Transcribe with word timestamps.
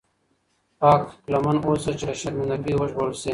پاک 0.79 1.03
لمن 1.31 1.57
اوسه 1.65 1.91
چې 1.99 2.03
له 2.09 2.13
شرمنده 2.19 2.57
ګۍ 2.63 2.73
وژغورل 2.77 3.13
شې. 3.21 3.29